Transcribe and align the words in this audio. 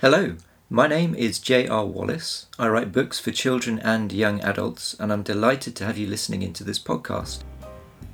Hello, 0.00 0.36
my 0.70 0.86
name 0.86 1.16
is 1.16 1.40
J.R. 1.40 1.84
Wallace. 1.84 2.46
I 2.56 2.68
write 2.68 2.92
books 2.92 3.18
for 3.18 3.32
children 3.32 3.80
and 3.80 4.12
young 4.12 4.40
adults, 4.42 4.94
and 5.00 5.12
I'm 5.12 5.24
delighted 5.24 5.74
to 5.74 5.84
have 5.84 5.98
you 5.98 6.06
listening 6.06 6.42
into 6.42 6.62
this 6.62 6.78
podcast. 6.78 7.42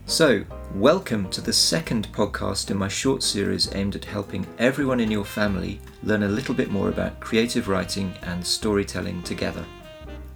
So, 0.07 0.45
welcome 0.75 1.29
to 1.29 1.43
the 1.43 1.53
second 1.53 2.11
podcast 2.11 2.71
in 2.71 2.79
my 2.79 2.89
short 2.89 3.23
series 3.23 3.75
aimed 3.75 3.97
at 3.97 4.07
helping 4.07 4.47
everyone 4.59 4.99
in 4.99 5.11
your 5.11 5.27
family 5.27 5.79
learn 6.03 6.23
a 6.23 6.29
little 6.29 6.55
bit 6.55 6.71
more 6.71 6.89
about 6.89 7.21
creative 7.21 7.69
writing 7.69 8.15
and 8.23 8.43
storytelling 8.43 9.23
together. 9.23 9.67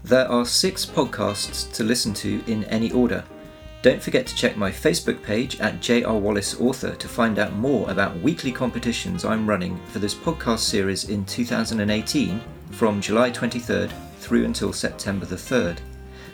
There 0.05 0.31
are 0.31 0.45
six 0.45 0.85
podcasts 0.85 1.73
to 1.73 1.83
listen 1.83 2.13
to 2.13 2.45
in 2.47 2.65
any 2.65 2.93
order. 2.93 3.25
Don't 3.81 4.03
forget 4.03 4.27
to 4.27 4.35
check 4.35 4.57
my 4.57 4.73
Facebook 4.73 5.23
page 5.23 5.61
at 5.61 5.81
JR 5.81 6.11
Wallace 6.11 6.61
Author 6.61 6.97
to 6.97 7.09
find 7.09 7.39
out 7.39 7.53
more 7.53 7.89
about 7.89 8.19
weekly 8.19 8.51
competitions 8.51 9.25
I'm 9.25 9.49
running 9.49 9.79
for 9.87 10.01
this 10.01 10.17
podcast 10.17 10.59
series 10.59 11.09
in 11.09 11.25
2018 11.25 12.41
from 12.73 13.01
July 13.01 13.31
23rd 13.31 13.93
through 14.19 14.47
until 14.47 14.73
September 14.73 15.27
the 15.27 15.37
3rd. 15.37 15.79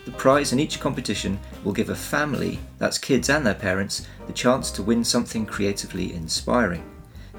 The 0.06 0.12
prize 0.12 0.54
in 0.54 0.58
each 0.58 0.80
competition 0.80 1.38
will 1.64 1.74
give 1.74 1.90
a 1.90 1.94
family, 1.94 2.58
that's 2.78 2.96
kids 2.96 3.28
and 3.28 3.46
their 3.46 3.54
parents, 3.54 4.06
the 4.26 4.32
chance 4.32 4.70
to 4.70 4.82
win 4.82 5.04
something 5.04 5.44
creatively 5.44 6.14
inspiring. 6.14 6.90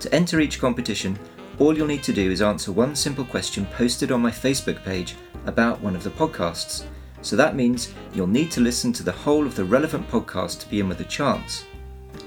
To 0.02 0.14
enter 0.14 0.40
each 0.40 0.60
competition, 0.60 1.18
all 1.58 1.76
you'll 1.76 1.88
need 1.88 2.04
to 2.04 2.14
do 2.14 2.30
is 2.30 2.44
answer 2.44 2.72
one 2.72 2.96
simple 2.96 3.26
question 3.26 3.66
posted 3.74 4.12
on 4.12 4.22
my 4.22 4.32
Facebook 4.32 4.84
page 4.86 5.16
about 5.48 5.82
one 5.82 5.96
of 5.96 6.04
the 6.04 6.12
podcasts 6.12 6.86
so 7.26 7.36
that 7.36 7.56
means 7.56 7.92
you'll 8.14 8.28
need 8.28 8.52
to 8.52 8.62
listen 8.62 8.94
to 8.94 9.02
the 9.02 9.12
whole 9.12 9.48
of 9.48 9.56
the 9.56 9.66
relevant 9.66 10.08
podcast 10.10 10.60
to 10.60 10.70
be 10.70 10.80
in 10.80 10.88
with 10.88 11.02
a 11.02 11.06
chance. 11.06 11.66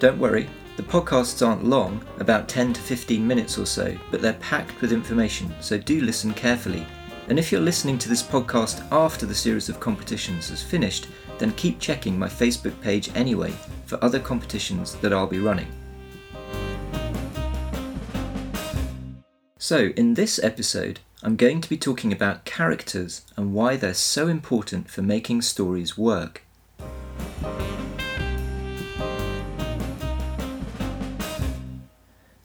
Don't 0.00 0.18
worry, 0.18 0.50
the 0.76 0.82
podcasts 0.82 1.46
aren't 1.46 1.64
long, 1.64 2.04
about 2.18 2.48
10 2.48 2.72
to 2.72 2.80
15 2.80 3.24
minutes 3.24 3.58
or 3.58 3.64
so, 3.64 3.96
but 4.10 4.20
they're 4.20 4.32
packed 4.34 4.80
with 4.80 4.92
information, 4.92 5.54
so 5.60 5.78
do 5.78 6.00
listen 6.00 6.34
carefully. 6.34 6.84
And 7.28 7.38
if 7.38 7.52
you're 7.52 7.60
listening 7.60 7.96
to 7.98 8.08
this 8.08 8.24
podcast 8.24 8.84
after 8.90 9.24
the 9.24 9.34
series 9.36 9.68
of 9.68 9.78
competitions 9.78 10.48
has 10.48 10.64
finished, 10.64 11.06
then 11.38 11.52
keep 11.52 11.78
checking 11.78 12.18
my 12.18 12.26
Facebook 12.28 12.80
page 12.80 13.08
anyway 13.14 13.52
for 13.86 14.02
other 14.02 14.18
competitions 14.18 14.96
that 14.96 15.12
I'll 15.12 15.28
be 15.28 15.38
running. 15.38 15.68
So, 19.58 19.92
in 19.96 20.14
this 20.14 20.42
episode, 20.42 20.98
I'm 21.20 21.34
going 21.34 21.60
to 21.60 21.68
be 21.68 21.76
talking 21.76 22.12
about 22.12 22.44
characters 22.44 23.22
and 23.36 23.52
why 23.52 23.74
they're 23.74 23.92
so 23.92 24.28
important 24.28 24.88
for 24.88 25.02
making 25.02 25.42
stories 25.42 25.98
work. 25.98 26.44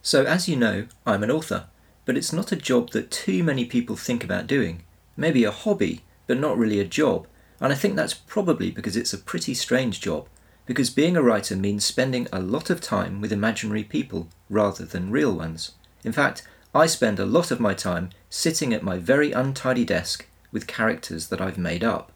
So, 0.02 0.24
as 0.24 0.50
you 0.50 0.56
know, 0.56 0.88
I'm 1.06 1.22
an 1.22 1.30
author, 1.30 1.68
but 2.06 2.18
it's 2.18 2.34
not 2.34 2.52
a 2.52 2.56
job 2.56 2.90
that 2.92 3.12
too 3.12 3.44
many 3.44 3.66
people 3.66 3.96
think 3.96 4.24
about 4.24 4.48
doing. 4.48 4.82
Maybe 5.16 5.44
a 5.44 5.52
hobby, 5.52 6.02
but 6.26 6.40
not 6.40 6.58
really 6.58 6.80
a 6.80 6.86
job, 6.86 7.28
and 7.60 7.72
I 7.72 7.76
think 7.76 7.96
that's 7.96 8.16
probably 8.16 8.72
because 8.72 8.98
it's 8.98 9.14
a 9.14 9.20
pretty 9.20 9.54
strange 9.54 10.02
job, 10.02 10.28
because 10.66 10.90
being 10.90 11.16
a 11.16 11.22
writer 11.22 11.56
means 11.56 11.86
spending 11.86 12.28
a 12.34 12.42
lot 12.42 12.72
of 12.72 12.82
time 12.82 13.22
with 13.22 13.32
imaginary 13.32 13.84
people 13.84 14.30
rather 14.50 14.84
than 14.84 15.12
real 15.12 15.34
ones. 15.34 15.74
In 16.04 16.12
fact, 16.12 16.42
I 16.76 16.88
spend 16.88 17.20
a 17.20 17.26
lot 17.26 17.52
of 17.52 17.60
my 17.60 17.76
time 17.76 18.10
sitting 18.32 18.74
at 18.74 18.82
my 18.82 18.98
very 18.98 19.32
untidy 19.32 19.86
desk 19.86 20.26
with 20.52 20.66
characters 20.66 21.28
that 21.28 21.40
I've 21.40 21.58
made 21.58 21.84
up. 21.84 22.12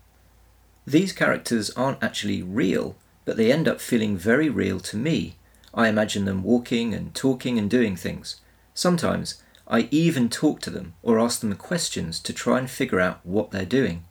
These 0.87 1.13
characters 1.13 1.69
aren't 1.71 2.01
actually 2.01 2.41
real, 2.41 2.95
but 3.23 3.37
they 3.37 3.51
end 3.51 3.67
up 3.67 3.79
feeling 3.79 4.17
very 4.17 4.49
real 4.49 4.79
to 4.79 4.97
me. 4.97 5.35
I 5.75 5.89
imagine 5.89 6.25
them 6.25 6.41
walking 6.41 6.95
and 6.95 7.13
talking 7.13 7.59
and 7.59 7.69
doing 7.69 7.95
things. 7.95 8.41
Sometimes 8.73 9.43
I 9.67 9.89
even 9.91 10.27
talk 10.27 10.59
to 10.61 10.71
them 10.71 10.93
or 11.03 11.19
ask 11.19 11.41
them 11.41 11.53
questions 11.55 12.19
to 12.21 12.33
try 12.33 12.57
and 12.57 12.69
figure 12.69 12.99
out 12.99 13.23
what 13.23 13.51
they're 13.51 13.65
doing. 13.65 14.05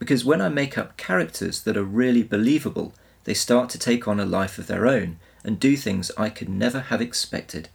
Because 0.00 0.24
when 0.24 0.40
I 0.40 0.48
make 0.48 0.76
up 0.76 0.96
characters 0.96 1.62
that 1.62 1.76
are 1.76 1.84
really 1.84 2.24
believable, 2.24 2.94
they 3.24 3.34
start 3.34 3.70
to 3.70 3.78
take 3.78 4.08
on 4.08 4.18
a 4.18 4.26
life 4.26 4.58
of 4.58 4.66
their 4.66 4.88
own 4.88 5.18
and 5.44 5.60
do 5.60 5.76
things 5.76 6.10
I 6.16 6.30
could 6.30 6.48
never 6.48 6.80
have 6.80 7.00
expected. 7.00 7.68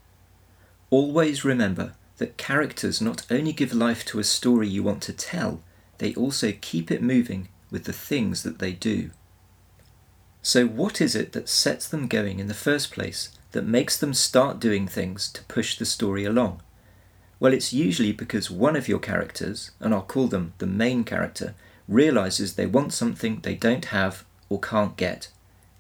Always 0.90 1.46
remember 1.46 1.94
that 2.20 2.38
characters 2.38 3.02
not 3.02 3.26
only 3.32 3.52
give 3.52 3.74
life 3.74 4.06
to 4.06 4.20
a 4.20 4.24
story 4.24 4.68
you 4.68 4.84
want 4.84 5.02
to 5.02 5.14
tell, 5.14 5.62
they 5.98 6.14
also 6.16 6.54
keep 6.62 6.92
it 6.92 7.02
moving 7.02 7.50
with 7.72 7.86
the 7.86 7.94
things 7.94 8.44
that 8.44 8.60
they 8.60 8.72
do. 8.74 9.10
So, 10.42 10.68
what 10.68 11.02
is 11.02 11.16
it 11.16 11.34
that 11.34 11.50
sets 11.50 11.88
them 11.88 12.08
going 12.08 12.40
in 12.40 12.48
the 12.48 12.54
first 12.54 12.92
place, 12.92 13.30
that 13.52 13.66
makes 13.66 13.98
them 13.98 14.14
start 14.14 14.60
doing 14.60 14.88
things 14.88 15.32
to 15.34 15.44
push 15.46 15.78
the 15.78 15.86
story 15.86 16.24
along? 16.24 16.62
Well, 17.40 17.54
it's 17.54 17.74
usually 17.74 18.12
because 18.12 18.52
one 18.52 18.76
of 18.76 18.88
your 18.88 19.00
characters, 19.00 19.72
and 19.80 19.94
I'll 19.94 20.02
call 20.02 20.28
them 20.28 20.54
the 20.58 20.68
main 20.68 21.04
character, 21.04 21.56
realizes 21.88 22.54
they 22.54 22.66
want 22.66 22.94
something 22.94 23.40
they 23.40 23.56
don't 23.56 23.86
have 23.86 24.26
or 24.50 24.60
can't 24.60 24.98
get. 24.98 25.30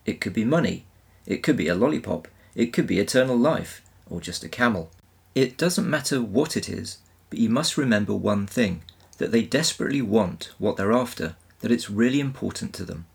It 0.05 0.21
could 0.21 0.33
be 0.33 0.45
money, 0.45 0.85
it 1.25 1.43
could 1.43 1.57
be 1.57 1.67
a 1.67 1.75
lollipop, 1.75 2.27
it 2.55 2.73
could 2.73 2.87
be 2.87 2.99
eternal 2.99 3.37
life, 3.37 3.81
or 4.09 4.21
just 4.21 4.43
a 4.43 4.49
camel. 4.49 4.89
It 5.35 5.57
doesn't 5.57 5.89
matter 5.89 6.21
what 6.21 6.57
it 6.57 6.67
is, 6.67 6.97
but 7.29 7.39
you 7.39 7.49
must 7.49 7.77
remember 7.77 8.15
one 8.15 8.47
thing 8.47 8.83
that 9.17 9.31
they 9.31 9.43
desperately 9.43 10.01
want 10.01 10.51
what 10.57 10.77
they're 10.77 10.93
after, 10.93 11.35
that 11.59 11.71
it's 11.71 11.89
really 11.89 12.19
important 12.19 12.73
to 12.73 12.85
them. 12.85 13.05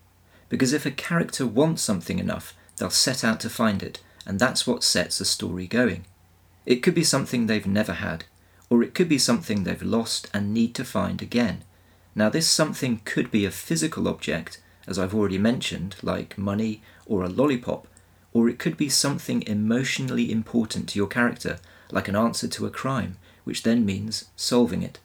Because 0.49 0.73
if 0.73 0.87
a 0.87 0.91
character 0.91 1.47
wants 1.47 1.83
something 1.83 2.19
enough, 2.19 2.55
they'll 2.77 2.91
set 2.91 3.25
out 3.25 3.41
to 3.41 3.51
find 3.51 3.83
it, 3.83 4.01
and 4.27 4.39
that's 4.39 4.67
what 4.67 4.85
sets 4.85 5.21
a 5.21 5.25
story 5.25 5.67
going. 5.67 6.05
It 6.67 6.83
could 6.83 6.95
be 6.95 7.05
something 7.05 7.47
they've 7.47 7.67
never 7.67 7.95
had, 7.95 8.25
or 8.71 8.83
it 8.83 8.95
could 8.95 9.09
be 9.09 9.19
something 9.19 9.65
they've 9.65 9.83
lost 9.83 10.31
and 10.33 10.55
need 10.55 10.75
to 10.77 10.85
find 10.85 11.21
again. 11.21 11.65
Now, 12.15 12.29
this 12.29 12.49
something 12.49 13.01
could 13.05 13.31
be 13.31 13.45
a 13.45 13.51
physical 13.51 14.07
object, 14.07 14.61
as 14.87 14.99
I've 14.99 15.15
already 15.15 15.39
mentioned, 15.39 15.97
like 16.03 16.39
money 16.39 16.83
or 17.07 17.23
a 17.23 17.29
lollipop, 17.29 17.89
or 18.33 18.49
it 18.49 18.59
could 18.59 18.77
be 18.77 18.89
something 18.89 19.43
emotionally 19.43 20.31
important 20.31 20.89
to 20.91 20.99
your 20.99 21.09
character, 21.09 21.59
like 21.94 22.09
an 22.09 22.16
answer 22.16 22.49
to 22.49 22.66
a 22.66 22.71
crime, 22.71 23.16
which 23.44 23.62
then 23.62 23.87
means 23.87 24.27
solving 24.34 24.82
it. 24.82 24.99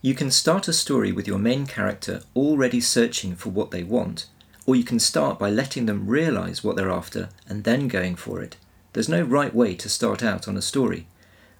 You 0.00 0.14
can 0.14 0.30
start 0.30 0.68
a 0.68 0.72
story 0.72 1.12
with 1.12 1.26
your 1.26 1.38
main 1.38 1.66
character 1.66 2.22
already 2.34 2.80
searching 2.80 3.34
for 3.34 3.50
what 3.50 3.72
they 3.72 3.82
want, 3.82 4.26
or 4.64 4.76
you 4.76 4.84
can 4.84 5.00
start 5.00 5.38
by 5.38 5.50
letting 5.50 5.86
them 5.86 6.06
realize 6.06 6.62
what 6.62 6.76
they're 6.76 6.90
after 6.90 7.28
and 7.48 7.64
then 7.64 7.88
going 7.88 8.14
for 8.14 8.40
it. 8.40 8.56
There's 8.92 9.08
no 9.08 9.22
right 9.22 9.54
way 9.54 9.74
to 9.74 9.88
start 9.88 10.22
out 10.22 10.46
on 10.46 10.56
a 10.56 10.62
story. 10.62 11.08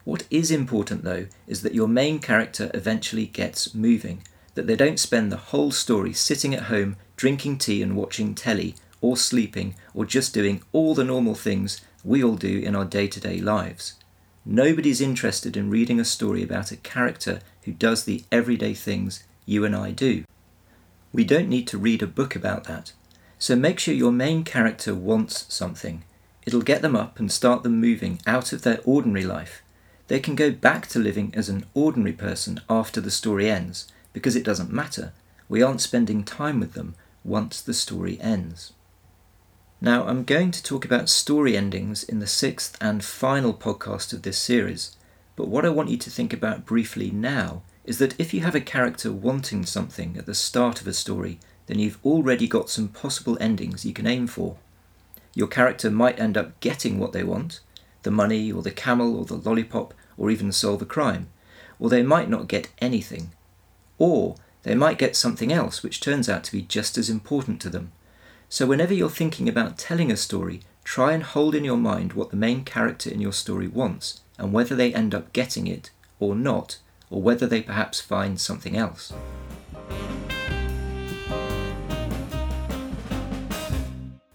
What 0.04 0.24
is 0.30 0.50
important 0.50 1.02
though 1.02 1.26
is 1.46 1.62
that 1.62 1.74
your 1.74 1.88
main 1.88 2.20
character 2.20 2.70
eventually 2.74 3.26
gets 3.26 3.74
moving, 3.74 4.22
that 4.54 4.66
they 4.66 4.76
don't 4.76 5.00
spend 5.00 5.32
the 5.32 5.36
whole 5.36 5.72
story 5.72 6.12
sitting 6.12 6.54
at 6.54 6.64
home 6.64 6.96
drinking 7.16 7.58
tea 7.58 7.82
and 7.82 7.96
watching 7.96 8.34
telly, 8.34 8.76
or 9.00 9.16
sleeping, 9.16 9.74
or 9.94 10.04
just 10.04 10.32
doing 10.34 10.62
all 10.72 10.94
the 10.94 11.04
normal 11.04 11.34
things 11.34 11.80
we 12.04 12.22
all 12.22 12.36
do 12.36 12.60
in 12.60 12.76
our 12.76 12.84
day 12.84 13.08
to 13.08 13.20
day 13.20 13.38
lives. 13.38 13.94
Nobody's 14.44 15.00
interested 15.00 15.56
in 15.56 15.70
reading 15.70 16.00
a 16.00 16.04
story 16.04 16.42
about 16.42 16.72
a 16.72 16.76
character 16.76 17.40
who 17.62 17.72
does 17.72 18.04
the 18.04 18.24
everyday 18.32 18.74
things 18.74 19.22
you 19.46 19.64
and 19.64 19.74
I 19.74 19.92
do. 19.92 20.24
We 21.12 21.24
don't 21.24 21.48
need 21.48 21.68
to 21.68 21.78
read 21.78 22.02
a 22.02 22.08
book 22.08 22.34
about 22.34 22.64
that. 22.64 22.92
So 23.38 23.54
make 23.54 23.78
sure 23.78 23.94
your 23.94 24.12
main 24.12 24.42
character 24.42 24.94
wants 24.94 25.52
something. 25.52 26.02
It'll 26.44 26.62
get 26.62 26.82
them 26.82 26.96
up 26.96 27.20
and 27.20 27.30
start 27.30 27.62
them 27.62 27.80
moving 27.80 28.20
out 28.26 28.52
of 28.52 28.62
their 28.62 28.80
ordinary 28.84 29.24
life. 29.24 29.62
They 30.08 30.18
can 30.18 30.34
go 30.34 30.50
back 30.50 30.88
to 30.88 30.98
living 30.98 31.32
as 31.36 31.48
an 31.48 31.64
ordinary 31.72 32.12
person 32.12 32.60
after 32.68 33.00
the 33.00 33.10
story 33.10 33.48
ends, 33.48 33.86
because 34.12 34.34
it 34.34 34.44
doesn't 34.44 34.72
matter. 34.72 35.12
We 35.48 35.62
aren't 35.62 35.80
spending 35.80 36.24
time 36.24 36.58
with 36.58 36.72
them 36.72 36.96
once 37.24 37.60
the 37.60 37.74
story 37.74 38.18
ends. 38.20 38.72
Now, 39.84 40.06
I'm 40.06 40.22
going 40.22 40.52
to 40.52 40.62
talk 40.62 40.84
about 40.84 41.08
story 41.08 41.56
endings 41.56 42.04
in 42.04 42.20
the 42.20 42.26
sixth 42.28 42.78
and 42.80 43.04
final 43.04 43.52
podcast 43.52 44.12
of 44.12 44.22
this 44.22 44.38
series, 44.38 44.94
but 45.34 45.48
what 45.48 45.64
I 45.64 45.70
want 45.70 45.88
you 45.88 45.96
to 45.96 46.08
think 46.08 46.32
about 46.32 46.64
briefly 46.64 47.10
now 47.10 47.62
is 47.84 47.98
that 47.98 48.14
if 48.16 48.32
you 48.32 48.42
have 48.42 48.54
a 48.54 48.60
character 48.60 49.10
wanting 49.10 49.66
something 49.66 50.16
at 50.16 50.24
the 50.24 50.36
start 50.36 50.80
of 50.80 50.86
a 50.86 50.92
story, 50.92 51.40
then 51.66 51.80
you've 51.80 51.98
already 52.04 52.46
got 52.46 52.70
some 52.70 52.86
possible 52.86 53.36
endings 53.40 53.84
you 53.84 53.92
can 53.92 54.06
aim 54.06 54.28
for. 54.28 54.54
Your 55.34 55.48
character 55.48 55.90
might 55.90 56.20
end 56.20 56.36
up 56.36 56.60
getting 56.60 57.00
what 57.00 57.12
they 57.12 57.24
want 57.24 57.58
the 58.04 58.12
money, 58.12 58.52
or 58.52 58.62
the 58.62 58.70
camel, 58.70 59.16
or 59.16 59.24
the 59.24 59.34
lollipop, 59.34 59.94
or 60.16 60.30
even 60.30 60.52
solve 60.52 60.80
a 60.80 60.86
crime, 60.86 61.26
or 61.80 61.90
they 61.90 62.04
might 62.04 62.28
not 62.28 62.46
get 62.46 62.68
anything. 62.78 63.32
Or 63.98 64.36
they 64.62 64.76
might 64.76 64.96
get 64.96 65.16
something 65.16 65.52
else 65.52 65.82
which 65.82 66.00
turns 66.00 66.28
out 66.28 66.44
to 66.44 66.52
be 66.52 66.62
just 66.62 66.96
as 66.96 67.10
important 67.10 67.60
to 67.62 67.68
them 67.68 67.90
so, 68.52 68.66
whenever 68.66 68.92
you're 68.92 69.08
thinking 69.08 69.48
about 69.48 69.78
telling 69.78 70.12
a 70.12 70.16
story, 70.16 70.60
try 70.84 71.14
and 71.14 71.22
hold 71.22 71.54
in 71.54 71.64
your 71.64 71.78
mind 71.78 72.12
what 72.12 72.28
the 72.28 72.36
main 72.36 72.64
character 72.64 73.08
in 73.08 73.18
your 73.18 73.32
story 73.32 73.66
wants 73.66 74.20
and 74.36 74.52
whether 74.52 74.76
they 74.76 74.92
end 74.92 75.14
up 75.14 75.32
getting 75.32 75.66
it 75.66 75.88
or 76.20 76.36
not, 76.36 76.76
or 77.08 77.22
whether 77.22 77.46
they 77.46 77.62
perhaps 77.62 78.02
find 78.02 78.38
something 78.38 78.76
else. 78.76 79.10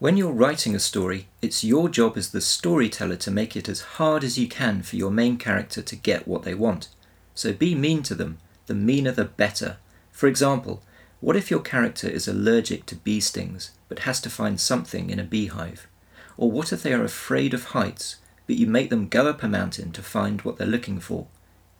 When 0.00 0.16
you're 0.16 0.32
writing 0.32 0.74
a 0.74 0.80
story, 0.80 1.28
it's 1.40 1.62
your 1.62 1.88
job 1.88 2.16
as 2.16 2.32
the 2.32 2.40
storyteller 2.40 3.14
to 3.18 3.30
make 3.30 3.54
it 3.54 3.68
as 3.68 3.82
hard 3.98 4.24
as 4.24 4.36
you 4.36 4.48
can 4.48 4.82
for 4.82 4.96
your 4.96 5.12
main 5.12 5.36
character 5.36 5.80
to 5.80 5.94
get 5.94 6.26
what 6.26 6.42
they 6.42 6.54
want. 6.54 6.88
so 7.36 7.52
be 7.52 7.76
mean 7.76 8.02
to 8.02 8.16
them. 8.16 8.38
The 8.66 8.74
meaner 8.74 9.12
the 9.12 9.26
better. 9.26 9.76
For 10.10 10.26
example, 10.26 10.82
what 11.20 11.36
if 11.36 11.50
your 11.50 11.60
character 11.60 12.08
is 12.08 12.28
allergic 12.28 12.86
to 12.86 12.94
bee 12.94 13.20
stings 13.20 13.72
but 13.88 14.00
has 14.00 14.20
to 14.20 14.30
find 14.30 14.60
something 14.60 15.10
in 15.10 15.18
a 15.18 15.24
beehive? 15.24 15.88
Or 16.36 16.50
what 16.50 16.72
if 16.72 16.82
they 16.82 16.92
are 16.92 17.04
afraid 17.04 17.54
of 17.54 17.66
heights 17.66 18.16
but 18.46 18.56
you 18.56 18.66
make 18.66 18.88
them 18.88 19.08
go 19.08 19.28
up 19.28 19.42
a 19.42 19.48
mountain 19.48 19.90
to 19.92 20.02
find 20.02 20.42
what 20.42 20.58
they're 20.58 20.66
looking 20.66 21.00
for? 21.00 21.26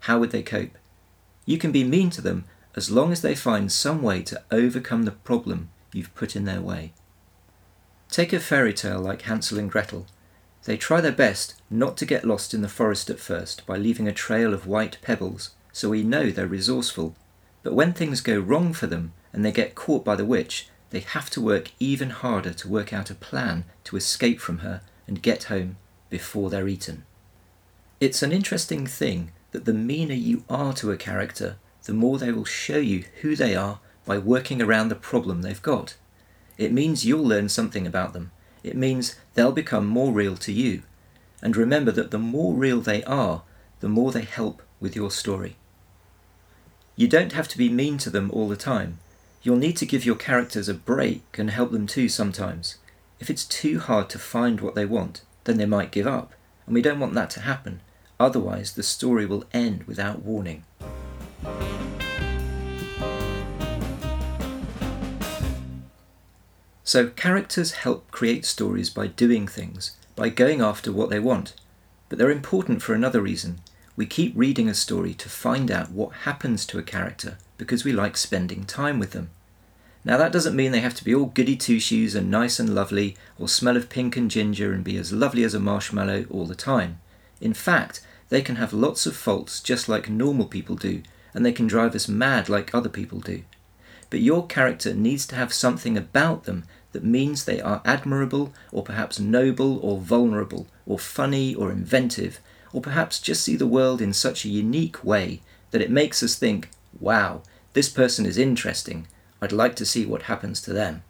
How 0.00 0.18
would 0.18 0.32
they 0.32 0.42
cope? 0.42 0.76
You 1.46 1.56
can 1.56 1.72
be 1.72 1.84
mean 1.84 2.10
to 2.10 2.20
them 2.20 2.44
as 2.74 2.90
long 2.90 3.12
as 3.12 3.22
they 3.22 3.34
find 3.34 3.70
some 3.70 4.02
way 4.02 4.22
to 4.22 4.42
overcome 4.50 5.04
the 5.04 5.12
problem 5.12 5.70
you've 5.92 6.14
put 6.14 6.36
in 6.36 6.44
their 6.44 6.60
way. 6.60 6.92
Take 8.10 8.32
a 8.32 8.40
fairy 8.40 8.74
tale 8.74 9.00
like 9.00 9.22
Hansel 9.22 9.58
and 9.58 9.70
Gretel. 9.70 10.06
They 10.64 10.76
try 10.76 11.00
their 11.00 11.12
best 11.12 11.54
not 11.70 11.96
to 11.98 12.06
get 12.06 12.24
lost 12.24 12.54
in 12.54 12.60
the 12.60 12.68
forest 12.68 13.08
at 13.08 13.20
first 13.20 13.64
by 13.66 13.76
leaving 13.76 14.08
a 14.08 14.12
trail 14.12 14.52
of 14.52 14.66
white 14.66 14.98
pebbles, 15.00 15.50
so 15.72 15.90
we 15.90 16.02
know 16.02 16.30
they're 16.30 16.46
resourceful. 16.46 17.14
But 17.62 17.74
when 17.74 17.92
things 17.92 18.20
go 18.20 18.38
wrong 18.38 18.72
for 18.72 18.86
them 18.86 19.12
and 19.32 19.44
they 19.44 19.52
get 19.52 19.74
caught 19.74 20.04
by 20.04 20.16
the 20.16 20.24
witch, 20.24 20.68
they 20.90 21.00
have 21.00 21.28
to 21.30 21.40
work 21.40 21.70
even 21.78 22.10
harder 22.10 22.52
to 22.52 22.68
work 22.68 22.92
out 22.92 23.10
a 23.10 23.14
plan 23.14 23.64
to 23.84 23.96
escape 23.96 24.40
from 24.40 24.58
her 24.58 24.80
and 25.06 25.22
get 25.22 25.44
home 25.44 25.76
before 26.10 26.50
they're 26.50 26.68
eaten. 26.68 27.04
It's 28.00 28.22
an 28.22 28.32
interesting 28.32 28.86
thing 28.86 29.32
that 29.52 29.64
the 29.64 29.74
meaner 29.74 30.14
you 30.14 30.44
are 30.48 30.72
to 30.74 30.92
a 30.92 30.96
character, 30.96 31.56
the 31.84 31.92
more 31.92 32.18
they 32.18 32.32
will 32.32 32.44
show 32.44 32.78
you 32.78 33.04
who 33.22 33.34
they 33.34 33.54
are 33.54 33.80
by 34.04 34.18
working 34.18 34.62
around 34.62 34.88
the 34.88 34.94
problem 34.94 35.42
they've 35.42 35.62
got. 35.62 35.96
It 36.56 36.72
means 36.72 37.04
you'll 37.04 37.26
learn 37.26 37.48
something 37.48 37.86
about 37.86 38.12
them. 38.12 38.30
It 38.62 38.76
means 38.76 39.16
they'll 39.34 39.52
become 39.52 39.86
more 39.86 40.12
real 40.12 40.36
to 40.38 40.52
you. 40.52 40.82
And 41.42 41.56
remember 41.56 41.92
that 41.92 42.10
the 42.10 42.18
more 42.18 42.54
real 42.54 42.80
they 42.80 43.04
are, 43.04 43.42
the 43.80 43.88
more 43.88 44.10
they 44.10 44.22
help 44.22 44.62
with 44.80 44.96
your 44.96 45.10
story. 45.10 45.56
You 46.96 47.06
don't 47.06 47.32
have 47.32 47.48
to 47.48 47.58
be 47.58 47.68
mean 47.68 47.98
to 47.98 48.10
them 48.10 48.30
all 48.32 48.48
the 48.48 48.56
time. 48.56 48.98
You'll 49.48 49.56
need 49.56 49.78
to 49.78 49.86
give 49.86 50.04
your 50.04 50.14
characters 50.14 50.68
a 50.68 50.74
break 50.74 51.22
and 51.38 51.48
help 51.48 51.72
them 51.72 51.86
too 51.86 52.10
sometimes. 52.10 52.76
If 53.18 53.30
it's 53.30 53.46
too 53.46 53.78
hard 53.78 54.10
to 54.10 54.18
find 54.18 54.60
what 54.60 54.74
they 54.74 54.84
want, 54.84 55.22
then 55.44 55.56
they 55.56 55.64
might 55.64 55.90
give 55.90 56.06
up, 56.06 56.34
and 56.66 56.74
we 56.74 56.82
don't 56.82 57.00
want 57.00 57.14
that 57.14 57.30
to 57.30 57.40
happen. 57.40 57.80
Otherwise, 58.20 58.74
the 58.74 58.82
story 58.82 59.24
will 59.24 59.46
end 59.54 59.84
without 59.84 60.22
warning. 60.22 60.64
So, 66.84 67.08
characters 67.08 67.72
help 67.72 68.10
create 68.10 68.44
stories 68.44 68.90
by 68.90 69.06
doing 69.06 69.46
things, 69.48 69.96
by 70.14 70.28
going 70.28 70.60
after 70.60 70.92
what 70.92 71.08
they 71.08 71.20
want. 71.20 71.54
But 72.10 72.18
they're 72.18 72.30
important 72.30 72.82
for 72.82 72.92
another 72.92 73.22
reason. 73.22 73.60
We 73.96 74.04
keep 74.04 74.34
reading 74.36 74.68
a 74.68 74.74
story 74.74 75.14
to 75.14 75.30
find 75.30 75.70
out 75.70 75.90
what 75.90 76.26
happens 76.28 76.66
to 76.66 76.78
a 76.78 76.82
character 76.82 77.38
because 77.56 77.82
we 77.82 77.92
like 77.92 78.18
spending 78.18 78.64
time 78.64 78.98
with 78.98 79.12
them. 79.12 79.30
Now, 80.04 80.16
that 80.16 80.32
doesn't 80.32 80.56
mean 80.56 80.72
they 80.72 80.80
have 80.80 80.94
to 80.94 81.04
be 81.04 81.14
all 81.14 81.26
goody 81.26 81.56
two 81.56 81.80
shoes 81.80 82.14
and 82.14 82.30
nice 82.30 82.58
and 82.58 82.74
lovely, 82.74 83.16
or 83.38 83.48
smell 83.48 83.76
of 83.76 83.88
pink 83.88 84.16
and 84.16 84.30
ginger 84.30 84.72
and 84.72 84.84
be 84.84 84.96
as 84.96 85.12
lovely 85.12 85.42
as 85.42 85.54
a 85.54 85.60
marshmallow 85.60 86.26
all 86.30 86.46
the 86.46 86.54
time. 86.54 87.00
In 87.40 87.52
fact, 87.52 88.00
they 88.28 88.42
can 88.42 88.56
have 88.56 88.72
lots 88.72 89.06
of 89.06 89.16
faults 89.16 89.60
just 89.60 89.88
like 89.88 90.08
normal 90.08 90.46
people 90.46 90.76
do, 90.76 91.02
and 91.34 91.44
they 91.44 91.52
can 91.52 91.66
drive 91.66 91.94
us 91.94 92.08
mad 92.08 92.48
like 92.48 92.74
other 92.74 92.88
people 92.88 93.20
do. 93.20 93.42
But 94.10 94.20
your 94.20 94.46
character 94.46 94.94
needs 94.94 95.26
to 95.26 95.36
have 95.36 95.52
something 95.52 95.96
about 95.96 96.44
them 96.44 96.64
that 96.92 97.04
means 97.04 97.44
they 97.44 97.60
are 97.60 97.82
admirable, 97.84 98.52
or 98.72 98.82
perhaps 98.82 99.20
noble, 99.20 99.78
or 99.80 99.98
vulnerable, 99.98 100.66
or 100.86 100.98
funny, 100.98 101.54
or 101.54 101.70
inventive, 101.70 102.40
or 102.72 102.80
perhaps 102.80 103.20
just 103.20 103.44
see 103.44 103.56
the 103.56 103.66
world 103.66 104.00
in 104.00 104.12
such 104.12 104.44
a 104.44 104.48
unique 104.48 105.04
way 105.04 105.40
that 105.70 105.82
it 105.82 105.90
makes 105.90 106.22
us 106.22 106.36
think, 106.36 106.70
wow, 106.98 107.42
this 107.74 107.88
person 107.88 108.24
is 108.24 108.38
interesting. 108.38 109.06
I'd 109.40 109.52
like 109.52 109.76
to 109.76 109.86
see 109.86 110.04
what 110.04 110.22
happens 110.22 110.60
to 110.62 110.72
them. 110.72 111.02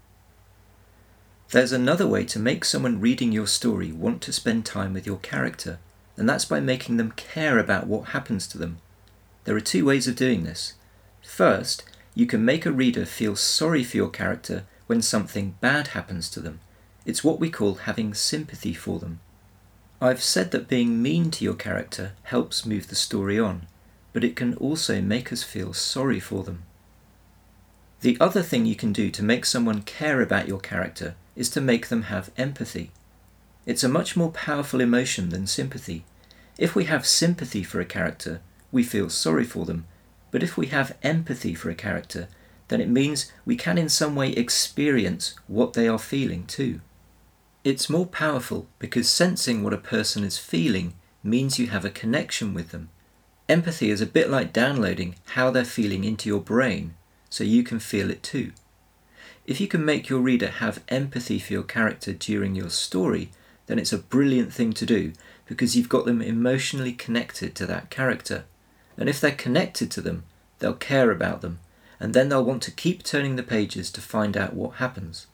There's 1.51 1.73
another 1.73 2.07
way 2.07 2.25
to 2.27 2.39
make 2.39 2.65
someone 2.65 3.01
reading 3.01 3.33
your 3.33 3.47
story 3.47 3.91
want 3.91 4.21
to 4.23 4.33
spend 4.33 4.67
time 4.67 4.93
with 4.93 5.07
your 5.07 5.19
character 5.19 5.79
and 6.19 6.29
that's 6.29 6.45
by 6.45 6.61
making 6.61 6.97
them 6.97 7.13
care 7.13 7.59
about 7.59 7.87
what 7.87 8.09
happens 8.09 8.47
to 8.49 8.59
them. 8.59 8.79
There 9.45 9.57
are 9.57 9.61
two 9.61 9.85
ways 9.85 10.09
of 10.09 10.17
doing 10.17 10.43
this. 10.43 10.75
First, 11.23 11.85
you 12.15 12.27
can 12.27 12.45
make 12.45 12.67
a 12.67 12.73
reader 12.73 13.07
feel 13.07 13.37
sorry 13.37 13.85
for 13.85 13.97
your 13.97 14.11
character 14.11 14.65
when 14.89 15.01
something 15.01 15.55
bad 15.61 15.89
happens 15.89 16.29
to 16.31 16.41
them. 16.41 16.61
It's 17.07 17.23
what 17.23 17.39
we 17.39 17.49
call 17.49 17.75
having 17.75 18.13
sympathy 18.13 18.75
for 18.75 18.99
them. 18.99 19.21
I've 20.01 20.23
said 20.23 20.51
that 20.51 20.69
being 20.69 21.01
mean 21.01 21.31
to 21.33 21.45
your 21.45 21.55
character 21.55 22.13
helps 22.25 22.67
move 22.67 22.89
the 22.89 22.95
story 22.95 23.39
on, 23.39 23.67
but 24.13 24.25
it 24.25 24.37
can 24.37 24.55
also 24.57 25.01
make 25.01 25.33
us 25.33 25.43
feel 25.43 25.73
sorry 25.73 26.21
for 26.21 26.43
them. 26.43 26.65
The 28.01 28.17
other 28.21 28.43
thing 28.43 28.65
you 28.65 28.77
can 28.77 28.93
do 28.93 29.11
to 29.11 29.25
make 29.25 29.45
someone 29.45 29.83
care 29.83 30.23
about 30.23 30.47
your 30.47 30.61
character 30.61 31.17
is 31.35 31.51
to 31.51 31.61
make 31.61 31.89
them 31.89 32.03
have 32.03 32.31
empathy. 32.37 32.93
It's 33.67 33.83
a 33.83 33.89
much 33.89 34.17
more 34.17 34.31
powerful 34.31 34.81
emotion 34.81 35.31
than 35.31 35.49
sympathy. 35.49 36.05
If 36.59 36.77
we 36.77 36.85
have 36.85 37.07
sympathy 37.07 37.65
for 37.65 37.81
a 37.81 37.85
character, 37.85 38.41
we 38.71 38.85
feel 38.85 39.11
sorry 39.11 39.45
for 39.45 39.65
them. 39.65 39.87
But 40.31 40.45
if 40.45 40.57
we 40.57 40.67
have 40.67 40.97
empathy 41.03 41.55
for 41.55 41.71
a 41.71 41.75
character, 41.75 42.29
then 42.69 42.81
it 42.81 42.89
means 42.89 43.33
we 43.45 43.57
can 43.57 43.79
in 43.79 43.89
some 43.89 44.15
way 44.15 44.31
experience 44.31 45.35
what 45.49 45.73
they 45.73 45.89
are 45.89 45.99
feeling 45.99 46.47
too. 46.47 46.81
It's 47.65 47.91
more 47.91 48.07
powerful 48.07 48.69
because 48.79 49.11
sensing 49.11 49.65
what 49.65 49.73
a 49.73 49.79
person 49.79 50.23
is 50.23 50.39
feeling 50.39 50.95
means 51.25 51.59
you 51.59 51.67
have 51.69 51.85
a 51.85 51.91
connection 51.91 52.55
with 52.55 52.71
them. 52.71 52.91
Empathy 53.49 53.91
is 53.91 54.01
a 54.01 54.07
bit 54.07 54.31
like 54.31 54.53
downloading 54.53 55.17
how 55.31 55.51
they're 55.51 55.65
feeling 55.65 56.05
into 56.05 56.29
your 56.29 56.41
brain 56.41 56.95
so 57.31 57.45
you 57.45 57.63
can 57.63 57.79
feel 57.79 58.11
it 58.11 58.23
too. 58.23 58.53
If 59.47 59.61
you 59.61 59.69
can 59.69 59.85
make 59.85 60.09
your 60.09 60.21
reader 60.21 60.49
have 60.49 60.83
empathy 60.89 61.39
for 61.39 61.53
your 61.53 61.63
character 61.63 62.13
during 62.13 62.55
your 62.55 62.71
story, 62.71 63.31
then 63.67 63.79
it's 63.79 63.93
a 63.93 63.99
brilliant 63.99 64.53
thing 64.53 64.73
to 64.75 64.87
do 64.87 65.13
because 65.47 65.77
you've 65.77 65.89
got 65.89 66.05
them 66.05 66.21
emotionally 66.21 66.93
connected 66.93 67.55
to 67.55 67.67
that 67.67 67.91
character. 67.91 68.45
And 68.97 69.09
if 69.09 69.21
they're 69.21 69.31
connected 69.31 69.91
to 69.93 70.01
them, 70.01 70.25
they'll 70.59 70.75
care 70.75 71.11
about 71.11 71.41
them, 71.41 71.61
and 71.99 72.13
then 72.13 72.29
they'll 72.29 72.45
want 72.45 72.63
to 72.65 72.71
keep 72.71 73.03
turning 73.03 73.37
the 73.37 73.43
pages 73.43 73.91
to 73.93 74.01
find 74.01 74.37
out 74.37 74.55
what 74.55 74.75
happens. 74.77 75.27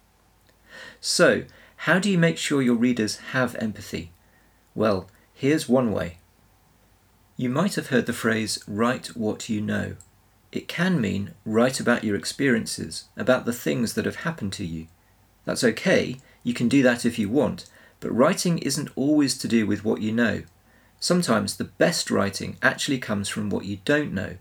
So, 1.01 1.45
how 1.79 1.99
do 1.99 2.11
you 2.11 2.19
make 2.19 2.39
sure 2.39 2.63
your 2.63 2.77
readers 2.77 3.17
have 3.33 3.57
empathy? 3.57 4.13
Well, 4.75 5.09
here's 5.33 5.69
one 5.69 5.93
way. 5.93 6.19
You 7.37 7.49
might 7.49 7.75
have 7.75 7.89
heard 7.89 8.07
the 8.07 8.13
phrase, 8.13 8.63
write 8.69 9.17
what 9.17 9.49
you 9.49 9.61
know. 9.61 9.97
It 10.55 10.69
can 10.69 11.01
mean 11.01 11.33
write 11.45 11.81
about 11.81 12.05
your 12.05 12.15
experiences, 12.15 13.07
about 13.17 13.45
the 13.45 13.53
things 13.53 13.95
that 13.95 14.05
have 14.05 14.23
happened 14.23 14.53
to 14.53 14.65
you. 14.65 14.87
That's 15.45 15.65
okay, 15.65 16.19
you 16.45 16.55
can 16.55 16.69
do 16.69 16.81
that 16.85 17.05
if 17.05 17.19
you 17.19 17.29
want, 17.29 17.67
but 17.99 18.15
writing 18.15 18.59
isn't 18.59 18.89
always 18.95 19.37
to 19.39 19.49
do 19.49 19.67
with 19.67 19.85
what 19.85 20.01
you 20.01 20.13
know. 20.13 20.45
Sometimes 21.01 21.57
the 21.57 21.65
best 21.65 22.09
writing 22.09 22.57
actually 22.63 22.99
comes 22.99 23.29
from 23.29 23.51
what 23.51 23.65
you 23.65 23.79
don't 23.85 24.13
know. 24.13 24.37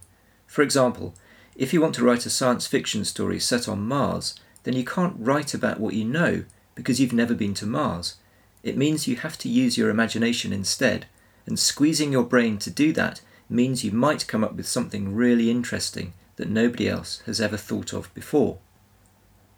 For 0.45 0.61
example, 0.61 1.15
if 1.55 1.73
you 1.73 1.81
want 1.81 1.95
to 1.95 2.05
write 2.05 2.27
a 2.27 2.29
science 2.29 2.67
fiction 2.67 3.05
story 3.05 3.39
set 3.39 3.67
on 3.67 3.87
Mars, 3.87 4.35
then 4.65 4.75
you 4.75 4.85
can't 4.85 5.15
write 5.17 5.55
about 5.55 5.79
what 5.79 5.95
you 5.95 6.05
know 6.05 6.43
because 6.75 6.99
you've 6.99 7.11
never 7.11 7.33
been 7.33 7.55
to 7.55 7.65
Mars. 7.65 8.17
It 8.61 8.77
means 8.77 9.07
you 9.07 9.15
have 9.15 9.39
to 9.39 9.49
use 9.49 9.79
your 9.79 9.89
imagination 9.89 10.53
instead, 10.53 11.07
and 11.47 11.57
squeezing 11.57 12.11
your 12.11 12.23
brain 12.23 12.59
to 12.59 12.69
do 12.69 12.93
that 12.93 13.21
means 13.49 13.83
you 13.83 13.91
might 13.91 14.27
come 14.27 14.43
up 14.43 14.55
with 14.55 14.67
something 14.67 15.13
really 15.15 15.49
interesting 15.49 16.13
that 16.35 16.49
nobody 16.49 16.89
else 16.89 17.21
has 17.25 17.39
ever 17.39 17.57
thought 17.57 17.93
of 17.93 18.13
before. 18.13 18.57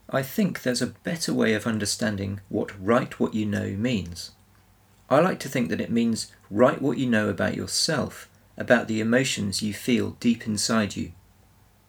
I 0.09 0.21
think 0.21 0.61
there's 0.61 0.81
a 0.81 0.87
better 0.87 1.33
way 1.33 1.53
of 1.53 1.65
understanding 1.65 2.41
what 2.49 2.79
write 2.79 3.19
what 3.19 3.33
you 3.33 3.45
know 3.45 3.71
means. 3.71 4.31
I 5.09 5.19
like 5.19 5.39
to 5.39 5.49
think 5.49 5.69
that 5.69 5.81
it 5.81 5.91
means 5.91 6.31
write 6.49 6.81
what 6.81 6.97
you 6.97 7.07
know 7.07 7.29
about 7.29 7.55
yourself, 7.55 8.29
about 8.57 8.87
the 8.87 9.01
emotions 9.01 9.61
you 9.61 9.73
feel 9.73 10.11
deep 10.19 10.47
inside 10.47 10.95
you. 10.95 11.11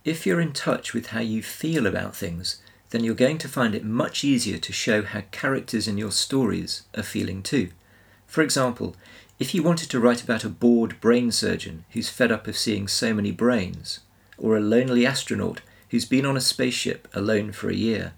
If 0.05 0.25
you're 0.25 0.41
in 0.41 0.53
touch 0.53 0.95
with 0.95 1.09
how 1.09 1.21
you 1.21 1.43
feel 1.43 1.87
about 1.87 2.15
things, 2.15 2.63
then 2.91 3.03
you're 3.03 3.15
going 3.15 3.39
to 3.39 3.49
find 3.49 3.75
it 3.75 3.85
much 3.85 4.23
easier 4.23 4.59
to 4.59 4.73
show 4.73 5.03
how 5.03 5.23
characters 5.33 5.89
in 5.89 5.99
your 5.99 6.13
stories 6.13 6.83
are 6.97 7.03
feeling 7.03 7.43
too. 7.43 7.71
For 8.27 8.43
example, 8.43 8.97
if 9.39 9.55
you 9.55 9.63
wanted 9.63 9.91
to 9.91 10.01
write 10.01 10.23
about 10.23 10.45
a 10.45 10.49
bored 10.49 11.01
brain 11.01 11.31
surgeon 11.31 11.85
who's 11.91 12.09
fed 12.09 12.33
up 12.33 12.49
of 12.49 12.57
seeing 12.57 12.89
so 12.89 13.13
many 13.13 13.31
brains, 13.31 14.01
or 14.39 14.57
a 14.57 14.61
lonely 14.61 15.05
astronaut 15.05 15.61
who's 15.91 16.07
been 16.07 16.25
on 16.25 16.37
a 16.37 16.41
spaceship 16.41 17.07
alone 17.13 17.53
for 17.53 17.69
a 17.69 17.75
year, 17.75 18.15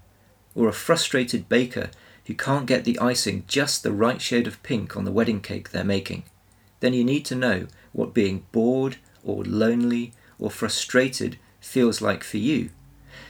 or 0.54 0.68
a 0.68 0.72
frustrated 0.72 1.48
baker 1.48 1.90
who 2.26 2.34
can't 2.34 2.66
get 2.66 2.84
the 2.84 2.98
icing 2.98 3.42
just 3.48 3.82
the 3.82 3.92
right 3.92 4.20
shade 4.20 4.46
of 4.46 4.62
pink 4.62 4.96
on 4.96 5.04
the 5.04 5.12
wedding 5.12 5.40
cake 5.40 5.70
they're 5.70 5.82
making, 5.82 6.22
then 6.80 6.92
you 6.92 7.02
need 7.02 7.24
to 7.24 7.34
know 7.34 7.66
what 7.92 8.14
being 8.14 8.44
bored 8.52 8.96
or 9.24 9.42
lonely 9.44 10.12
or 10.38 10.50
frustrated 10.50 11.38
feels 11.60 12.00
like 12.00 12.22
for 12.22 12.36
you. 12.36 12.70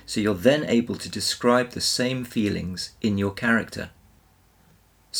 So 0.04 0.20
you're 0.20 0.34
then 0.34 0.64
able 0.64 0.96
to 0.96 1.08
describe 1.08 1.70
the 1.70 1.80
same 1.80 2.24
feelings 2.24 2.92
in 3.00 3.16
your 3.16 3.32
character. 3.32 3.90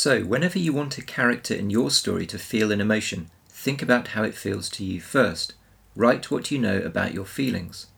So, 0.00 0.22
whenever 0.22 0.60
you 0.60 0.72
want 0.72 0.96
a 0.96 1.02
character 1.02 1.52
in 1.52 1.70
your 1.70 1.90
story 1.90 2.24
to 2.26 2.38
feel 2.38 2.70
an 2.70 2.80
emotion, 2.80 3.30
think 3.48 3.82
about 3.82 4.14
how 4.14 4.22
it 4.22 4.36
feels 4.36 4.68
to 4.68 4.84
you 4.84 5.00
first. 5.00 5.54
Write 5.96 6.30
what 6.30 6.52
you 6.52 6.58
know 6.60 6.78
about 6.78 7.14
your 7.14 7.24
feelings. 7.24 7.88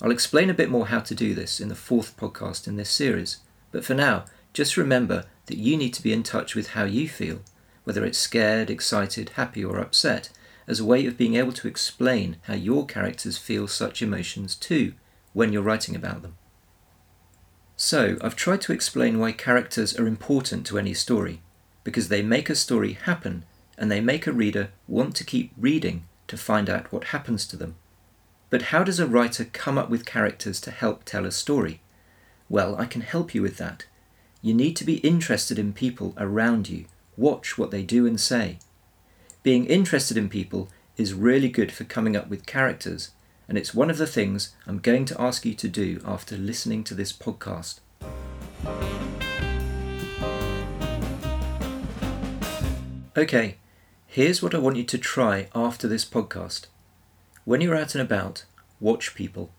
I'll 0.00 0.12
explain 0.12 0.48
a 0.48 0.54
bit 0.54 0.70
more 0.70 0.86
how 0.86 1.00
to 1.00 1.12
do 1.12 1.34
this 1.34 1.58
in 1.58 1.66
the 1.66 1.74
fourth 1.74 2.16
podcast 2.16 2.68
in 2.68 2.76
this 2.76 2.88
series, 2.88 3.38
but 3.72 3.84
for 3.84 3.94
now, 3.94 4.26
just 4.52 4.76
remember 4.76 5.24
that 5.46 5.58
you 5.58 5.76
need 5.76 5.92
to 5.94 6.04
be 6.04 6.12
in 6.12 6.22
touch 6.22 6.54
with 6.54 6.68
how 6.68 6.84
you 6.84 7.08
feel, 7.08 7.40
whether 7.82 8.04
it's 8.04 8.16
scared, 8.16 8.70
excited, 8.70 9.30
happy, 9.30 9.64
or 9.64 9.80
upset, 9.80 10.30
as 10.68 10.78
a 10.78 10.84
way 10.84 11.04
of 11.04 11.18
being 11.18 11.34
able 11.34 11.52
to 11.54 11.66
explain 11.66 12.36
how 12.42 12.54
your 12.54 12.86
characters 12.86 13.38
feel 13.38 13.66
such 13.66 14.02
emotions 14.02 14.54
too 14.54 14.92
when 15.32 15.52
you're 15.52 15.62
writing 15.62 15.96
about 15.96 16.22
them. 16.22 16.36
So, 17.82 18.18
I've 18.20 18.36
tried 18.36 18.60
to 18.62 18.74
explain 18.74 19.18
why 19.18 19.32
characters 19.32 19.98
are 19.98 20.06
important 20.06 20.66
to 20.66 20.78
any 20.78 20.92
story, 20.92 21.40
because 21.82 22.10
they 22.10 22.20
make 22.20 22.50
a 22.50 22.54
story 22.54 22.92
happen 22.92 23.46
and 23.78 23.90
they 23.90 24.02
make 24.02 24.26
a 24.26 24.34
reader 24.34 24.68
want 24.86 25.16
to 25.16 25.24
keep 25.24 25.52
reading 25.56 26.04
to 26.28 26.36
find 26.36 26.68
out 26.68 26.92
what 26.92 27.04
happens 27.04 27.46
to 27.46 27.56
them. 27.56 27.76
But 28.50 28.64
how 28.64 28.84
does 28.84 29.00
a 29.00 29.06
writer 29.06 29.46
come 29.46 29.78
up 29.78 29.88
with 29.88 30.04
characters 30.04 30.60
to 30.60 30.70
help 30.70 31.06
tell 31.06 31.24
a 31.24 31.30
story? 31.30 31.80
Well, 32.50 32.76
I 32.76 32.84
can 32.84 33.00
help 33.00 33.34
you 33.34 33.40
with 33.40 33.56
that. 33.56 33.86
You 34.42 34.52
need 34.52 34.76
to 34.76 34.84
be 34.84 34.96
interested 34.96 35.58
in 35.58 35.72
people 35.72 36.12
around 36.18 36.68
you, 36.68 36.84
watch 37.16 37.56
what 37.56 37.70
they 37.70 37.82
do 37.82 38.06
and 38.06 38.20
say. 38.20 38.58
Being 39.42 39.64
interested 39.64 40.18
in 40.18 40.28
people 40.28 40.68
is 40.98 41.14
really 41.14 41.48
good 41.48 41.72
for 41.72 41.84
coming 41.84 42.14
up 42.14 42.28
with 42.28 42.44
characters 42.44 43.12
and 43.50 43.58
it's 43.58 43.74
one 43.74 43.90
of 43.90 43.98
the 43.98 44.06
things 44.06 44.54
I'm 44.64 44.78
going 44.78 45.04
to 45.06 45.20
ask 45.20 45.44
you 45.44 45.54
to 45.54 45.68
do 45.68 46.00
after 46.06 46.36
listening 46.36 46.84
to 46.84 46.94
this 46.94 47.12
podcast. 47.12 47.80
Okay, 53.16 53.56
here's 54.06 54.40
what 54.40 54.54
I 54.54 54.58
want 54.58 54.76
you 54.76 54.84
to 54.84 54.98
try 54.98 55.48
after 55.52 55.88
this 55.88 56.04
podcast. 56.04 56.66
When 57.44 57.60
you're 57.60 57.74
out 57.74 57.96
and 57.96 58.02
about, 58.02 58.44
watch 58.78 59.16
people. 59.16 59.50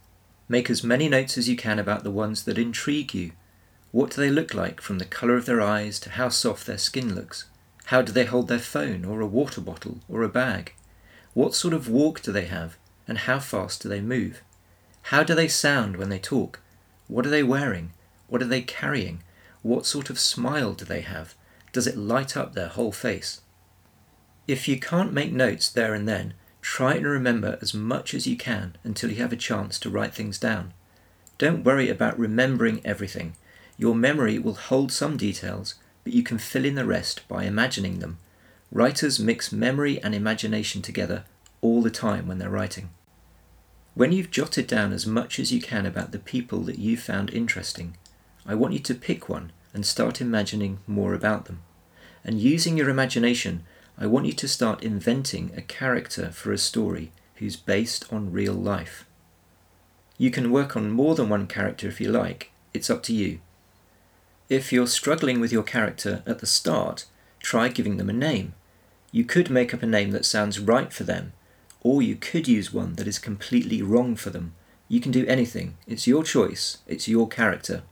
Make 0.47 0.69
as 0.69 0.85
many 0.85 1.09
notes 1.09 1.37
as 1.37 1.49
you 1.49 1.57
can 1.57 1.77
about 1.77 2.05
the 2.05 2.11
ones 2.11 2.45
that 2.45 2.57
intrigue 2.57 3.13
you. 3.13 3.33
What 3.91 4.11
do 4.11 4.21
they 4.21 4.29
look 4.29 4.53
like 4.53 4.79
from 4.79 4.99
the 4.99 5.05
colour 5.05 5.35
of 5.35 5.45
their 5.45 5.59
eyes 5.59 5.99
to 5.99 6.11
how 6.11 6.29
soft 6.29 6.65
their 6.65 6.77
skin 6.77 7.13
looks? 7.13 7.49
How 7.87 8.01
do 8.01 8.13
they 8.13 8.23
hold 8.23 8.47
their 8.47 8.57
phone 8.57 9.03
or 9.03 9.19
a 9.19 9.27
water 9.27 9.59
bottle 9.59 9.99
or 10.07 10.23
a 10.23 10.29
bag? 10.29 10.75
What 11.33 11.55
sort 11.55 11.73
of 11.73 11.89
walk 11.89 12.21
do 12.21 12.31
they 12.31 12.45
have? 12.45 12.77
And 13.07 13.19
how 13.19 13.39
fast 13.39 13.81
do 13.81 13.89
they 13.89 14.01
move? 14.01 14.41
How 15.03 15.23
do 15.23 15.33
they 15.35 15.47
sound 15.47 15.97
when 15.97 16.09
they 16.09 16.19
talk? 16.19 16.59
What 17.07 17.25
are 17.25 17.29
they 17.29 17.43
wearing? 17.43 17.91
What 18.27 18.41
are 18.41 18.47
they 18.47 18.61
carrying? 18.61 19.23
What 19.61 19.85
sort 19.85 20.09
of 20.09 20.19
smile 20.19 20.73
do 20.73 20.85
they 20.85 21.01
have? 21.01 21.35
Does 21.73 21.87
it 21.87 21.97
light 21.97 22.37
up 22.37 22.53
their 22.53 22.67
whole 22.67 22.91
face? 22.91 23.41
If 24.47 24.67
you 24.67 24.79
can't 24.79 25.13
make 25.13 25.31
notes 25.31 25.69
there 25.69 25.93
and 25.93 26.07
then, 26.07 26.33
try 26.61 26.95
and 26.95 27.05
remember 27.05 27.57
as 27.61 27.73
much 27.73 28.13
as 28.13 28.27
you 28.27 28.35
can 28.35 28.75
until 28.83 29.09
you 29.09 29.17
have 29.17 29.33
a 29.33 29.37
chance 29.37 29.79
to 29.79 29.89
write 29.89 30.13
things 30.13 30.39
down. 30.39 30.73
Don't 31.37 31.63
worry 31.63 31.89
about 31.89 32.19
remembering 32.19 32.81
everything. 32.85 33.35
Your 33.77 33.95
memory 33.95 34.37
will 34.37 34.53
hold 34.53 34.91
some 34.91 35.17
details, 35.17 35.75
but 36.03 36.13
you 36.13 36.23
can 36.23 36.37
fill 36.37 36.65
in 36.65 36.75
the 36.75 36.85
rest 36.85 37.27
by 37.27 37.45
imagining 37.45 37.99
them. 37.99 38.17
Writers 38.71 39.19
mix 39.19 39.51
memory 39.51 40.01
and 40.01 40.15
imagination 40.15 40.81
together 40.81 41.25
all 41.61 41.81
the 41.81 41.91
time 41.91 42.27
when 42.27 42.39
they're 42.39 42.49
writing. 42.49 42.89
When 43.93 44.11
you've 44.11 44.31
jotted 44.31 44.67
down 44.67 44.93
as 44.93 45.05
much 45.05 45.39
as 45.39 45.51
you 45.51 45.61
can 45.61 45.85
about 45.85 46.11
the 46.11 46.19
people 46.19 46.61
that 46.61 46.79
you 46.79 46.97
found 46.97 47.33
interesting, 47.33 47.97
I 48.45 48.55
want 48.55 48.73
you 48.73 48.79
to 48.79 48.95
pick 48.95 49.29
one 49.29 49.51
and 49.73 49.85
start 49.85 50.21
imagining 50.21 50.79
more 50.87 51.13
about 51.13 51.45
them. 51.45 51.61
And 52.23 52.39
using 52.39 52.77
your 52.77 52.89
imagination, 52.89 53.63
I 53.97 54.07
want 54.07 54.25
you 54.25 54.33
to 54.33 54.47
start 54.47 54.83
inventing 54.83 55.51
a 55.55 55.61
character 55.61 56.31
for 56.31 56.51
a 56.51 56.57
story 56.57 57.11
who's 57.35 57.55
based 57.55 58.11
on 58.11 58.31
real 58.31 58.53
life. 58.53 59.05
You 60.17 60.31
can 60.31 60.51
work 60.51 60.75
on 60.75 60.91
more 60.91 61.15
than 61.15 61.29
one 61.29 61.47
character 61.47 61.87
if 61.87 61.99
you 61.99 62.11
like, 62.11 62.51
it's 62.73 62.89
up 62.89 63.03
to 63.03 63.13
you. 63.13 63.39
If 64.49 64.71
you're 64.71 64.87
struggling 64.87 65.39
with 65.39 65.51
your 65.51 65.63
character 65.63 66.23
at 66.25 66.39
the 66.39 66.45
start, 66.45 67.05
try 67.39 67.67
giving 67.67 67.97
them 67.97 68.09
a 68.09 68.13
name. 68.13 68.53
You 69.11 69.25
could 69.25 69.49
make 69.49 69.73
up 69.73 69.83
a 69.83 69.87
name 69.87 70.11
that 70.11 70.25
sounds 70.25 70.59
right 70.59 70.93
for 70.93 71.03
them 71.03 71.33
or 71.81 72.01
you 72.01 72.15
could 72.15 72.47
use 72.47 72.73
one 72.73 72.93
that 72.93 73.07
is 73.07 73.19
completely 73.19 73.81
wrong 73.81 74.15
for 74.15 74.29
them. 74.29 74.53
You 74.87 74.99
can 74.99 75.11
do 75.11 75.25
anything. 75.27 75.77
It's 75.87 76.07
your 76.07 76.23
choice. 76.23 76.77
It's 76.87 77.07
your 77.07 77.27
character. 77.27 77.83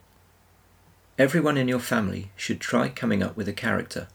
Everyone 1.18 1.56
in 1.56 1.68
your 1.68 1.80
family 1.80 2.30
should 2.36 2.60
try 2.60 2.88
coming 2.88 3.22
up 3.22 3.36
with 3.36 3.48
a 3.48 3.52
character. 3.52 4.08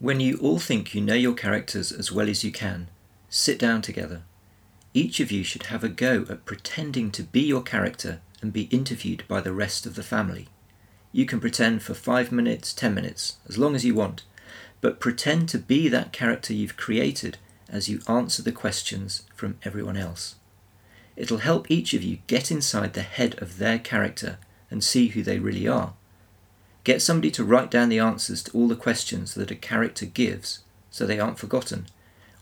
When 0.00 0.20
you 0.20 0.38
all 0.38 0.58
think 0.58 0.94
you 0.94 1.00
know 1.00 1.14
your 1.14 1.34
characters 1.34 1.92
as 1.92 2.10
well 2.10 2.28
as 2.28 2.42
you 2.42 2.52
can, 2.52 2.88
sit 3.28 3.58
down 3.58 3.82
together. 3.82 4.22
Each 4.94 5.20
of 5.20 5.30
you 5.30 5.44
should 5.44 5.64
have 5.64 5.84
a 5.84 5.88
go 5.88 6.24
at 6.30 6.44
pretending 6.44 7.10
to 7.12 7.22
be 7.22 7.40
your 7.40 7.62
character 7.62 8.20
and 8.40 8.52
be 8.52 8.62
interviewed 8.64 9.24
by 9.28 9.40
the 9.40 9.52
rest 9.52 9.86
of 9.86 9.94
the 9.94 10.02
family. 10.02 10.48
You 11.12 11.26
can 11.26 11.40
pretend 11.40 11.82
for 11.82 11.94
five 11.94 12.30
minutes, 12.32 12.72
ten 12.72 12.94
minutes, 12.94 13.38
as 13.48 13.58
long 13.58 13.74
as 13.74 13.84
you 13.84 13.94
want, 13.94 14.24
but 14.80 15.00
pretend 15.00 15.48
to 15.50 15.58
be 15.58 15.88
that 15.88 16.12
character 16.12 16.52
you've 16.52 16.76
created 16.76 17.38
as 17.68 17.88
you 17.88 18.00
answer 18.08 18.42
the 18.42 18.52
questions 18.52 19.24
from 19.34 19.58
everyone 19.64 19.96
else. 19.96 20.36
It'll 21.16 21.38
help 21.38 21.70
each 21.70 21.94
of 21.94 22.02
you 22.02 22.18
get 22.26 22.50
inside 22.50 22.94
the 22.94 23.02
head 23.02 23.40
of 23.42 23.58
their 23.58 23.78
character 23.78 24.38
and 24.70 24.84
see 24.84 25.08
who 25.08 25.22
they 25.22 25.38
really 25.38 25.66
are. 25.66 25.94
Get 26.84 27.02
somebody 27.02 27.30
to 27.32 27.44
write 27.44 27.70
down 27.70 27.88
the 27.88 27.98
answers 27.98 28.42
to 28.44 28.52
all 28.52 28.68
the 28.68 28.76
questions 28.76 29.34
that 29.34 29.50
a 29.50 29.56
character 29.56 30.06
gives 30.06 30.60
so 30.90 31.06
they 31.06 31.20
aren't 31.20 31.38
forgotten, 31.38 31.86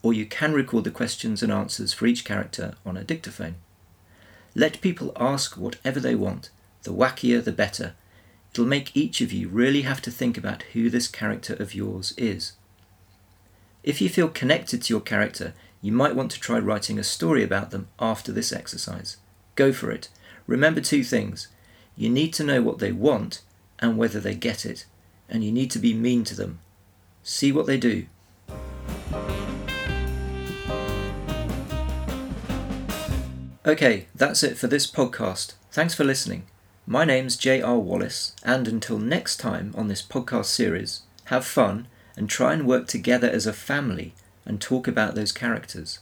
or 0.02 0.12
you 0.12 0.26
can 0.26 0.52
record 0.52 0.84
the 0.84 0.90
questions 0.90 1.42
and 1.42 1.50
answers 1.50 1.92
for 1.92 2.06
each 2.06 2.24
character 2.24 2.74
on 2.84 2.96
a 2.96 3.04
dictaphone. 3.04 3.56
Let 4.54 4.80
people 4.80 5.12
ask 5.16 5.56
whatever 5.56 5.98
they 5.98 6.14
want, 6.14 6.50
the 6.84 6.92
wackier 6.92 7.42
the 7.42 7.52
better. 7.52 7.94
It'll 8.52 8.66
make 8.66 8.96
each 8.96 9.20
of 9.20 9.32
you 9.32 9.48
really 9.48 9.82
have 9.82 10.00
to 10.02 10.10
think 10.10 10.38
about 10.38 10.62
who 10.74 10.88
this 10.88 11.08
character 11.08 11.54
of 11.54 11.74
yours 11.74 12.14
is. 12.16 12.52
If 13.86 14.00
you 14.00 14.08
feel 14.08 14.28
connected 14.28 14.82
to 14.82 14.92
your 14.92 15.00
character, 15.00 15.54
you 15.80 15.92
might 15.92 16.16
want 16.16 16.32
to 16.32 16.40
try 16.40 16.58
writing 16.58 16.98
a 16.98 17.04
story 17.04 17.44
about 17.44 17.70
them 17.70 17.86
after 18.00 18.32
this 18.32 18.52
exercise. 18.52 19.16
Go 19.54 19.72
for 19.72 19.92
it. 19.92 20.08
Remember 20.48 20.80
two 20.80 21.04
things. 21.04 21.46
You 21.94 22.10
need 22.10 22.34
to 22.34 22.42
know 22.42 22.60
what 22.60 22.80
they 22.80 22.90
want 22.90 23.42
and 23.78 23.96
whether 23.96 24.18
they 24.18 24.34
get 24.34 24.66
it, 24.66 24.86
and 25.28 25.44
you 25.44 25.52
need 25.52 25.70
to 25.70 25.78
be 25.78 25.94
mean 25.94 26.24
to 26.24 26.34
them. 26.34 26.58
See 27.22 27.52
what 27.52 27.66
they 27.66 27.78
do. 27.78 28.06
Okay, 33.64 34.06
that's 34.16 34.42
it 34.42 34.58
for 34.58 34.66
this 34.66 34.90
podcast. 34.90 35.54
Thanks 35.70 35.94
for 35.94 36.02
listening. 36.02 36.42
My 36.88 37.04
name's 37.04 37.36
J.R. 37.36 37.78
Wallace, 37.78 38.34
and 38.42 38.66
until 38.66 38.98
next 38.98 39.36
time 39.36 39.72
on 39.76 39.86
this 39.86 40.02
podcast 40.02 40.46
series, 40.46 41.02
have 41.26 41.44
fun 41.44 41.86
and 42.16 42.28
try 42.28 42.52
and 42.52 42.66
work 42.66 42.86
together 42.86 43.28
as 43.28 43.46
a 43.46 43.52
family 43.52 44.14
and 44.44 44.60
talk 44.60 44.88
about 44.88 45.14
those 45.14 45.32
characters. 45.32 46.00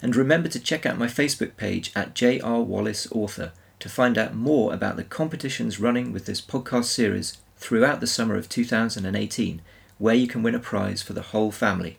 And 0.00 0.16
remember 0.16 0.48
to 0.48 0.60
check 0.60 0.86
out 0.86 0.98
my 0.98 1.06
Facebook 1.06 1.56
page 1.56 1.92
at 1.94 2.14
J.R. 2.14 2.62
Wallace 2.62 3.06
Author 3.12 3.52
to 3.80 3.88
find 3.88 4.16
out 4.16 4.34
more 4.34 4.72
about 4.72 4.96
the 4.96 5.04
competitions 5.04 5.78
running 5.78 6.12
with 6.12 6.26
this 6.26 6.40
podcast 6.40 6.84
series 6.84 7.38
throughout 7.58 8.00
the 8.00 8.06
summer 8.06 8.36
of 8.36 8.48
2018, 8.48 9.60
where 9.98 10.14
you 10.14 10.26
can 10.26 10.42
win 10.42 10.54
a 10.54 10.58
prize 10.58 11.02
for 11.02 11.12
the 11.12 11.22
whole 11.22 11.50
family. 11.50 11.98